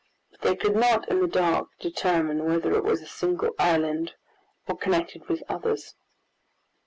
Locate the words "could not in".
0.55-1.19